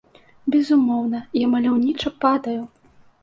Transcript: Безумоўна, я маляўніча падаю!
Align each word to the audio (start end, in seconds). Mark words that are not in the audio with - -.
Безумоўна, 0.53 1.19
я 1.45 1.51
маляўніча 1.53 2.15
падаю! 2.27 2.59